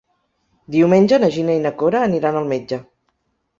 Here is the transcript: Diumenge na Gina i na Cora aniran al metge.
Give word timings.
Diumenge 0.75 1.19
na 1.25 1.29
Gina 1.37 1.59
i 1.59 1.63
na 1.67 1.73
Cora 1.83 2.03
aniran 2.09 2.43
al 2.43 2.51
metge. 2.57 2.83